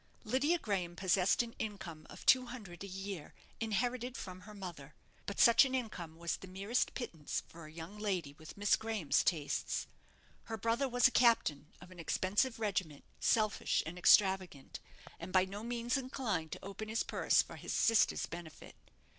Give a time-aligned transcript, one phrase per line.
[0.23, 4.95] Lydia Graham possessed an income of two hundred a year, inherited from her mother:
[5.27, 9.23] but such an income was the merest pittance for a young lady with Miss Graham's
[9.23, 9.85] tastes.
[10.45, 14.79] Her brother was a captain of an expensive regiment, selfish and extravagant,
[15.19, 18.75] and by no means inclined to open his purse for his sister's benefit.